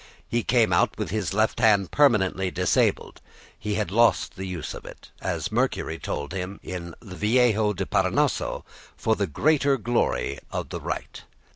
[0.27, 3.21] He came out with his left hand permanently disabled;
[3.59, 7.85] he had lost the use of it, as Mercury told him in the "Viaje del
[7.85, 8.63] Parnaso"
[8.97, 11.21] for the greater glory of the right.